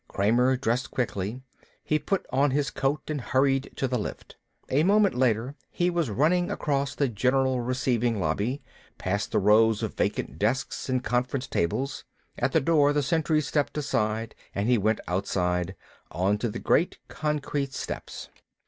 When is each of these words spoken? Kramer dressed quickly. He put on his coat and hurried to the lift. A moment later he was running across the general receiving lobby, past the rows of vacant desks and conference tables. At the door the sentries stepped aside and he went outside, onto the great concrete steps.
Kramer 0.07 0.57
dressed 0.57 0.89
quickly. 0.89 1.43
He 1.83 1.99
put 1.99 2.25
on 2.31 2.49
his 2.49 2.71
coat 2.71 3.03
and 3.07 3.21
hurried 3.21 3.71
to 3.75 3.87
the 3.87 3.99
lift. 3.99 4.35
A 4.69 4.81
moment 4.83 5.13
later 5.13 5.53
he 5.69 5.91
was 5.91 6.09
running 6.09 6.49
across 6.49 6.95
the 6.95 7.07
general 7.07 7.61
receiving 7.61 8.19
lobby, 8.19 8.63
past 8.97 9.31
the 9.31 9.37
rows 9.37 9.83
of 9.83 9.93
vacant 9.93 10.39
desks 10.39 10.89
and 10.89 11.03
conference 11.03 11.45
tables. 11.45 12.03
At 12.39 12.51
the 12.51 12.61
door 12.61 12.93
the 12.93 13.03
sentries 13.03 13.45
stepped 13.47 13.77
aside 13.77 14.33
and 14.55 14.67
he 14.67 14.79
went 14.79 15.01
outside, 15.07 15.75
onto 16.09 16.49
the 16.49 16.57
great 16.57 16.97
concrete 17.07 17.71
steps. 17.75 18.29